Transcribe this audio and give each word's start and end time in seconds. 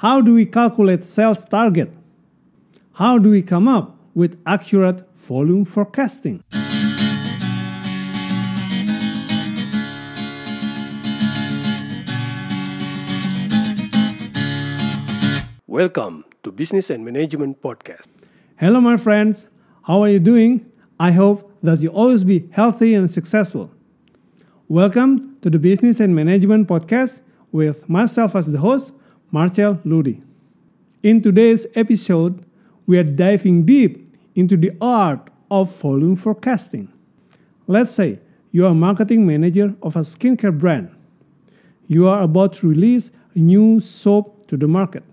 How 0.00 0.20
do 0.20 0.34
we 0.34 0.44
calculate 0.44 1.04
sales 1.04 1.46
target? 1.46 1.90
How 2.92 3.16
do 3.16 3.30
we 3.30 3.40
come 3.40 3.66
up 3.66 3.96
with 4.12 4.38
accurate 4.44 5.08
volume 5.16 5.64
forecasting? 5.64 6.44
Welcome 15.66 16.26
to 16.42 16.52
Business 16.52 16.90
and 16.90 17.02
Management 17.02 17.62
Podcast. 17.62 18.08
Hello, 18.56 18.82
my 18.82 18.98
friends. 18.98 19.48
How 19.84 20.02
are 20.02 20.10
you 20.10 20.18
doing? 20.18 20.70
I 21.00 21.12
hope 21.12 21.56
that 21.62 21.80
you 21.80 21.88
always 21.88 22.22
be 22.22 22.50
healthy 22.52 22.92
and 22.92 23.10
successful. 23.10 23.70
Welcome 24.68 25.38
to 25.40 25.48
the 25.48 25.58
Business 25.58 26.00
and 26.00 26.14
Management 26.14 26.68
Podcast 26.68 27.22
with 27.50 27.88
myself 27.88 28.36
as 28.36 28.44
the 28.44 28.58
host, 28.58 28.92
Marchell 29.36 29.74
Ludy. 29.84 30.22
In 31.02 31.20
today's 31.20 31.66
episode, 31.74 32.42
we 32.86 32.96
are 32.96 33.04
diving 33.04 33.66
deep 33.66 34.16
into 34.34 34.56
the 34.56 34.72
art 34.80 35.28
of 35.50 35.78
volume 35.78 36.16
forecasting. 36.16 36.90
Let's 37.66 37.90
say 37.90 38.18
you 38.50 38.64
are 38.64 38.70
a 38.70 38.74
marketing 38.74 39.26
manager 39.26 39.74
of 39.82 39.94
a 39.94 40.00
skincare 40.00 40.58
brand. 40.58 40.88
You 41.86 42.08
are 42.08 42.22
about 42.22 42.54
to 42.54 42.68
release 42.70 43.10
a 43.34 43.40
new 43.40 43.78
soap 43.78 44.46
to 44.46 44.56
the 44.56 44.66
market. 44.66 45.04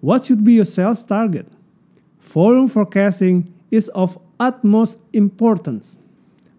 What 0.00 0.26
should 0.26 0.42
be 0.42 0.54
your 0.54 0.64
sales 0.64 1.04
target? 1.04 1.46
Volume 2.18 2.66
forecasting 2.66 3.54
is 3.70 3.86
of 3.90 4.18
utmost 4.40 4.98
importance. 5.12 5.96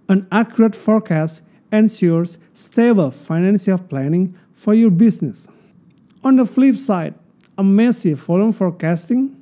An 0.08 0.26
accurate 0.32 0.74
forecast 0.74 1.42
ensures 1.70 2.38
stable 2.54 3.12
financial 3.12 3.78
planning 3.78 4.36
for 4.54 4.74
your 4.74 4.90
business. 4.90 5.50
On 6.24 6.36
the 6.36 6.46
flip 6.46 6.76
side, 6.78 7.16
a 7.58 7.64
massive 7.64 8.20
volume 8.20 8.52
forecasting 8.52 9.36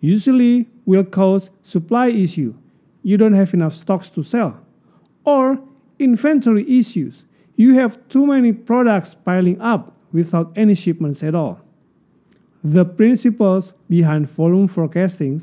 usually 0.00 0.68
will 0.86 1.04
cause 1.04 1.50
supply 1.62 2.08
issue. 2.08 2.54
You 3.02 3.16
don't 3.16 3.34
have 3.34 3.54
enough 3.54 3.74
stocks 3.74 4.08
to 4.10 4.22
sell. 4.22 4.60
Or 5.24 5.62
inventory 5.98 6.68
issues. 6.78 7.24
You 7.56 7.74
have 7.74 7.98
too 8.08 8.26
many 8.26 8.52
products 8.52 9.14
piling 9.14 9.60
up 9.60 9.94
without 10.12 10.52
any 10.56 10.74
shipments 10.74 11.22
at 11.22 11.34
all. 11.34 11.60
The 12.62 12.84
principles 12.84 13.74
behind 13.88 14.28
volume 14.28 14.66
forecasting 14.66 15.42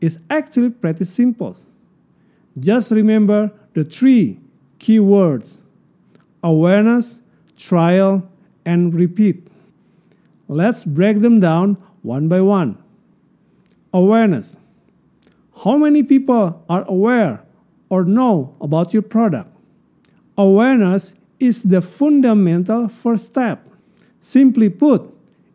is 0.00 0.18
actually 0.30 0.70
pretty 0.70 1.04
simple. 1.04 1.56
Just 2.58 2.90
remember 2.90 3.52
the 3.74 3.84
three 3.84 4.38
key 4.78 4.98
words 4.98 5.58
awareness, 6.42 7.18
trial, 7.56 8.28
and 8.64 8.94
repeat. 8.94 9.48
Let's 10.48 10.84
break 10.84 11.20
them 11.20 11.40
down 11.40 11.76
one 12.02 12.26
by 12.28 12.40
one. 12.40 12.78
Awareness. 13.92 14.56
How 15.64 15.76
many 15.76 16.02
people 16.02 16.64
are 16.68 16.84
aware 16.88 17.42
or 17.90 18.04
know 18.04 18.56
about 18.60 18.92
your 18.94 19.02
product? 19.02 19.50
Awareness 20.36 21.14
is 21.38 21.62
the 21.62 21.82
fundamental 21.82 22.88
first 22.88 23.26
step. 23.26 23.68
Simply 24.20 24.68
put, 24.68 25.02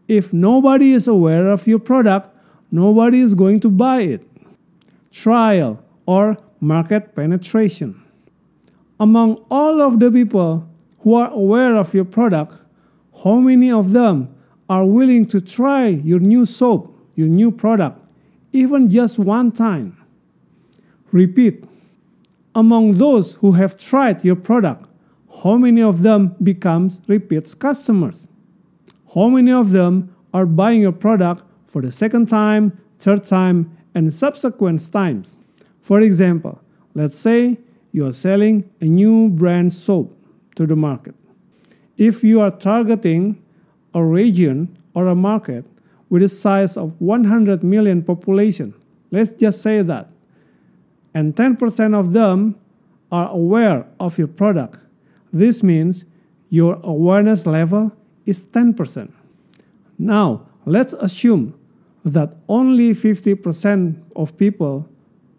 if 0.08 0.32
nobody 0.32 0.94
is 0.94 1.08
aware 1.08 1.48
of 1.48 1.68
your 1.68 1.80
product, 1.80 2.30
nobody 2.72 3.20
is 3.20 3.34
going 3.34 3.60
to 3.62 3.70
buy 3.70 4.02
it. 4.02 4.28
Trial 5.12 5.84
or 6.06 6.38
market 6.60 7.16
penetration. 7.16 8.02
Among 9.00 9.44
all 9.50 9.82
of 9.82 10.00
the 10.00 10.12
people 10.12 10.68
who 11.00 11.16
are 11.16 11.32
aware 11.32 11.76
of 11.76 11.94
your 11.94 12.06
product, 12.06 12.56
how 13.24 13.38
many 13.38 13.72
of 13.72 13.92
them 13.92 14.34
are 14.70 14.86
willing 14.86 15.26
to 15.28 15.42
try 15.42 15.88
your 15.88 16.20
new 16.20 16.46
soap, 16.46 16.98
your 17.16 17.28
new 17.28 17.52
product, 17.52 18.00
even 18.52 18.90
just 18.90 19.20
one 19.20 19.52
time? 19.52 19.98
Repeat. 21.12 21.64
Among 22.56 22.98
those 22.98 23.34
who 23.36 23.54
have 23.54 23.78
tried 23.78 24.24
your 24.24 24.36
product, 24.36 24.88
how 25.44 25.58
many 25.58 25.82
of 25.82 26.04
them 26.04 26.36
becomes 26.42 27.02
repeat 27.08 27.58
customers? 27.60 28.28
How 29.14 29.28
many 29.30 29.52
of 29.52 29.72
them 29.72 30.16
are 30.34 30.46
buying 30.46 30.82
your 30.82 30.92
product 30.92 31.44
for 31.68 31.82
the 31.82 31.92
second 31.92 32.30
time, 32.30 32.80
third 33.00 33.26
time, 33.26 33.76
and 33.94 34.14
subsequent 34.14 34.92
times? 34.92 35.36
For 35.82 36.02
example, 36.02 36.62
let's 36.94 37.18
say 37.18 37.58
you 37.92 38.08
are 38.08 38.14
selling 38.14 38.70
a 38.80 38.86
new 38.86 39.30
brand 39.30 39.74
soap 39.74 40.18
to 40.56 40.66
the 40.66 40.76
market. 40.76 41.16
If 41.98 42.24
you 42.24 42.40
are 42.40 42.52
targeting 42.52 43.43
a 43.94 44.04
region 44.04 44.78
or 44.94 45.08
a 45.08 45.16
market 45.16 45.66
with 46.10 46.24
a 46.24 46.30
size 46.30 46.78
of 46.78 47.00
100 47.02 47.64
million 47.64 48.04
population, 48.04 48.74
let's 49.12 49.34
just 49.34 49.62
say 49.62 49.82
that, 49.82 50.10
and 51.14 51.36
10% 51.36 51.94
of 51.94 52.14
them 52.14 52.56
are 53.12 53.30
aware 53.30 53.86
of 54.00 54.18
your 54.18 54.28
product, 54.28 54.80
this 55.32 55.64
means 55.64 56.06
your 56.50 56.80
awareness 56.84 57.46
level 57.46 57.92
is 58.26 58.46
10%. 58.46 59.12
Now, 59.98 60.48
let's 60.66 60.94
assume 60.94 61.54
that 62.06 62.36
only 62.48 62.94
50% 62.94 63.96
of 64.16 64.38
people 64.38 64.88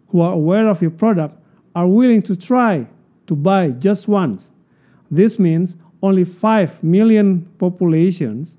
who 0.09 0.21
are 0.21 0.33
aware 0.33 0.67
of 0.67 0.81
your 0.81 0.91
product 0.91 1.39
are 1.75 1.87
willing 1.87 2.21
to 2.23 2.35
try 2.35 2.87
to 3.27 3.35
buy 3.35 3.69
just 3.69 4.07
once. 4.07 4.51
This 5.11 5.37
means 5.39 5.75
only 6.05 6.23
5 6.23 6.83
million 6.83 7.47
populations 7.57 8.57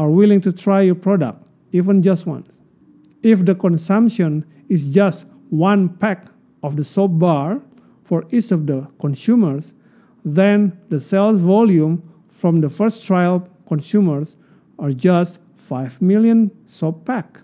are 0.00 0.10
willing 0.10 0.40
to 0.40 0.50
try 0.52 0.80
your 0.80 0.96
product, 0.96 1.40
even 1.70 2.02
just 2.02 2.26
once. 2.26 2.58
If 3.22 3.44
the 3.44 3.54
consumption 3.54 4.44
is 4.68 4.88
just 4.88 5.26
one 5.50 5.88
pack 5.88 6.26
of 6.60 6.74
the 6.74 6.84
soap 6.84 7.20
bar 7.20 7.60
for 8.02 8.24
each 8.32 8.50
of 8.50 8.66
the 8.66 8.88
consumers, 8.98 9.74
then 10.24 10.76
the 10.88 10.98
sales 10.98 11.38
volume 11.38 12.02
from 12.28 12.60
the 12.60 12.68
first 12.68 13.06
trial 13.06 13.48
consumers 13.68 14.34
are 14.80 14.90
just 14.90 15.38
5 15.54 16.02
million 16.02 16.50
soap 16.66 17.04
pack. 17.04 17.42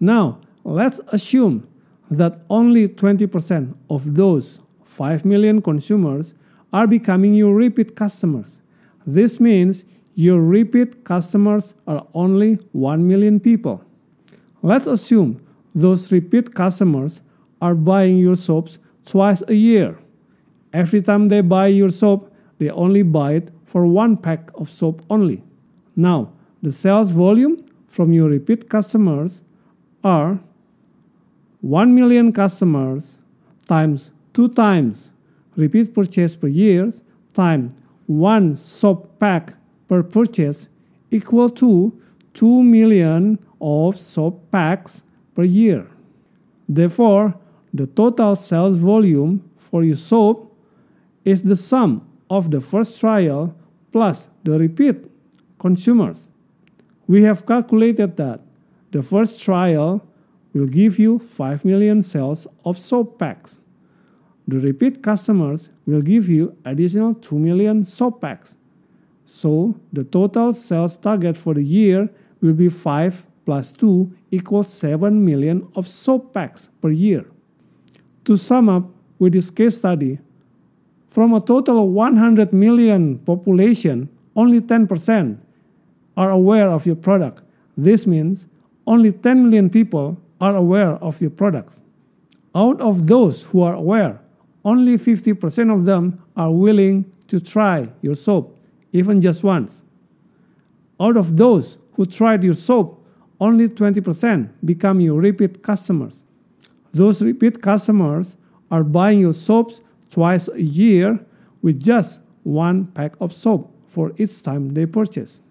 Now, 0.00 0.40
let's 0.64 1.00
assume 1.08 1.68
that 2.10 2.40
only 2.48 2.88
20% 2.88 3.74
of 3.90 4.14
those 4.14 4.58
5 4.84 5.26
million 5.26 5.60
consumers 5.60 6.32
are 6.74 6.88
becoming 6.88 7.34
your 7.34 7.54
repeat 7.54 7.94
customers. 7.94 8.58
This 9.06 9.38
means 9.38 9.84
your 10.16 10.40
repeat 10.40 11.04
customers 11.04 11.72
are 11.86 12.04
only 12.14 12.54
1 12.72 13.06
million 13.06 13.38
people. 13.38 13.84
Let's 14.60 14.88
assume 14.88 15.40
those 15.72 16.10
repeat 16.10 16.52
customers 16.52 17.20
are 17.62 17.76
buying 17.76 18.18
your 18.18 18.34
soaps 18.34 18.78
twice 19.06 19.40
a 19.46 19.54
year. 19.54 19.96
Every 20.72 21.00
time 21.00 21.28
they 21.28 21.42
buy 21.42 21.68
your 21.68 21.92
soap, 21.92 22.34
they 22.58 22.70
only 22.70 23.02
buy 23.02 23.34
it 23.34 23.52
for 23.64 23.86
one 23.86 24.16
pack 24.16 24.50
of 24.56 24.68
soap 24.68 25.00
only. 25.08 25.44
Now, 25.94 26.32
the 26.60 26.72
sales 26.72 27.12
volume 27.12 27.64
from 27.86 28.12
your 28.12 28.28
repeat 28.28 28.68
customers 28.68 29.42
are 30.02 30.40
1 31.60 31.94
million 31.94 32.32
customers 32.32 33.18
times 33.68 34.10
2 34.32 34.48
times 34.48 35.10
repeat 35.56 35.94
purchase 35.94 36.36
per 36.36 36.48
year 36.48 36.92
times 37.32 37.72
1 38.06 38.56
soap 38.56 39.18
pack 39.18 39.54
per 39.88 40.02
purchase 40.02 40.68
equal 41.10 41.48
to 41.48 41.92
2 42.34 42.62
million 42.62 43.38
of 43.60 43.98
soap 43.98 44.50
packs 44.50 45.02
per 45.34 45.44
year. 45.44 45.86
Therefore, 46.68 47.34
the 47.72 47.86
total 47.86 48.36
sales 48.36 48.78
volume 48.78 49.42
for 49.56 49.82
your 49.82 49.96
soap 49.96 50.56
is 51.24 51.42
the 51.42 51.56
sum 51.56 52.06
of 52.30 52.50
the 52.50 52.60
first 52.60 53.00
trial 53.00 53.54
plus 53.92 54.28
the 54.44 54.58
repeat 54.58 54.96
consumers. 55.58 56.28
We 57.06 57.22
have 57.22 57.46
calculated 57.46 58.16
that 58.16 58.40
the 58.90 59.02
first 59.02 59.40
trial 59.40 60.06
will 60.52 60.66
give 60.66 60.98
you 60.98 61.18
5 61.18 61.64
million 61.64 62.02
sales 62.02 62.46
of 62.64 62.78
soap 62.78 63.18
packs. 63.18 63.58
The 64.46 64.58
repeat 64.58 65.02
customers 65.02 65.70
will 65.86 66.02
give 66.02 66.28
you 66.28 66.56
additional 66.64 67.14
2 67.14 67.38
million 67.38 67.84
soap 67.84 68.20
packs. 68.20 68.54
So 69.24 69.74
the 69.92 70.04
total 70.04 70.52
sales 70.52 70.98
target 70.98 71.36
for 71.36 71.54
the 71.54 71.62
year 71.62 72.10
will 72.42 72.52
be 72.52 72.68
5 72.68 73.26
plus 73.46 73.72
2 73.72 74.12
equals 74.30 74.72
7 74.72 75.24
million 75.24 75.66
of 75.74 75.88
soap 75.88 76.34
packs 76.34 76.68
per 76.80 76.90
year. 76.90 77.24
To 78.26 78.36
sum 78.36 78.68
up 78.68 78.90
with 79.18 79.32
this 79.32 79.50
case 79.50 79.76
study, 79.76 80.18
from 81.08 81.32
a 81.32 81.40
total 81.40 81.84
of 81.84 81.90
100 81.90 82.52
million 82.52 83.18
population, 83.18 84.08
only 84.36 84.60
10% 84.60 85.38
are 86.16 86.30
aware 86.30 86.70
of 86.70 86.86
your 86.86 86.96
product. 86.96 87.42
This 87.76 88.06
means 88.06 88.46
only 88.86 89.12
10 89.12 89.44
million 89.44 89.70
people 89.70 90.16
are 90.40 90.56
aware 90.56 90.92
of 90.96 91.20
your 91.20 91.30
products. 91.30 91.82
Out 92.54 92.80
of 92.80 93.06
those 93.06 93.42
who 93.42 93.62
are 93.62 93.74
aware, 93.74 94.20
only 94.64 94.96
50% 94.96 95.72
of 95.72 95.84
them 95.84 96.22
are 96.36 96.50
willing 96.50 97.04
to 97.28 97.38
try 97.40 97.88
your 98.00 98.14
soap, 98.14 98.56
even 98.92 99.20
just 99.20 99.42
once. 99.42 99.82
Out 100.98 101.16
of 101.16 101.36
those 101.36 101.78
who 101.92 102.06
tried 102.06 102.42
your 102.42 102.54
soap, 102.54 103.04
only 103.40 103.68
20% 103.68 104.48
become 104.64 105.00
your 105.00 105.20
repeat 105.20 105.62
customers. 105.62 106.24
Those 106.92 107.20
repeat 107.20 107.60
customers 107.60 108.36
are 108.70 108.84
buying 108.84 109.20
your 109.20 109.34
soaps 109.34 109.80
twice 110.10 110.48
a 110.48 110.62
year 110.62 111.18
with 111.60 111.82
just 111.82 112.20
one 112.44 112.86
pack 112.86 113.14
of 113.20 113.32
soap 113.32 113.70
for 113.88 114.12
each 114.16 114.42
time 114.42 114.74
they 114.74 114.86
purchase. 114.86 115.42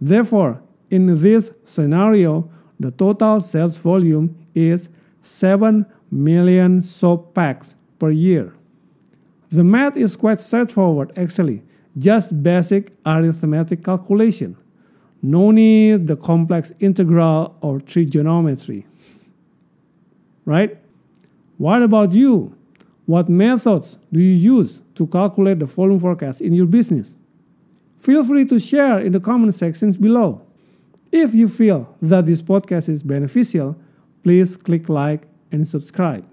Therefore, 0.00 0.62
in 0.90 1.20
this 1.20 1.52
scenario, 1.64 2.50
the 2.78 2.90
total 2.90 3.40
sales 3.40 3.78
volume 3.78 4.36
is 4.54 4.88
7 5.22 5.84
million 6.10 6.82
soap 6.82 7.34
packs 7.34 7.74
per 7.98 8.10
year. 8.10 8.54
The 9.50 9.64
math 9.64 9.96
is 9.96 10.16
quite 10.16 10.40
straightforward 10.40 11.12
actually, 11.16 11.62
just 11.96 12.42
basic 12.42 12.92
arithmetic 13.06 13.82
calculation. 13.84 14.56
No 15.22 15.50
need 15.50 16.06
the 16.06 16.16
complex 16.16 16.72
integral 16.80 17.56
or 17.60 17.80
trigonometry. 17.80 18.86
Right? 20.44 20.78
What 21.56 21.82
about 21.82 22.12
you? 22.12 22.54
What 23.06 23.28
methods 23.28 23.98
do 24.12 24.20
you 24.20 24.58
use 24.58 24.80
to 24.94 25.06
calculate 25.06 25.58
the 25.58 25.66
volume 25.66 25.98
forecast 25.98 26.40
in 26.40 26.52
your 26.52 26.66
business? 26.66 27.16
Feel 28.00 28.24
free 28.24 28.44
to 28.44 28.60
share 28.60 29.00
in 29.00 29.12
the 29.12 29.20
comment 29.20 29.54
sections 29.54 29.96
below. 29.96 30.42
If 31.10 31.34
you 31.34 31.48
feel 31.48 31.96
that 32.02 32.26
this 32.26 32.42
podcast 32.42 32.88
is 32.88 33.02
beneficial, 33.02 33.76
please 34.22 34.56
click 34.56 34.88
like 34.88 35.22
and 35.50 35.66
subscribe. 35.66 36.24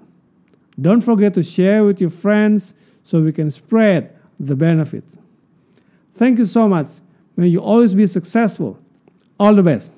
Don't 0.79 1.01
forget 1.01 1.33
to 1.35 1.43
share 1.43 1.83
with 1.83 2.01
your 2.01 2.09
friends 2.09 2.73
so 3.03 3.21
we 3.21 3.31
can 3.31 3.51
spread 3.51 4.13
the 4.39 4.55
benefits. 4.55 5.17
Thank 6.13 6.39
you 6.39 6.45
so 6.45 6.67
much. 6.67 6.87
May 7.35 7.47
you 7.47 7.59
always 7.59 7.93
be 7.93 8.07
successful. 8.07 8.79
All 9.39 9.53
the 9.53 9.63
best. 9.63 9.91